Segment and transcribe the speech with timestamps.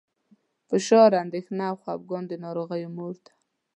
[0.69, 3.33] فشار، اندېښنه او خپګان د ناروغیو مور ده.